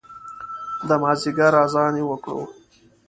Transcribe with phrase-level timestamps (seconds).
[0.87, 2.43] د مازدیګر اذان یې وکړو